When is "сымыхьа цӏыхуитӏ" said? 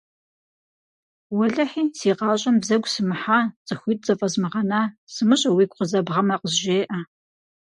2.93-4.05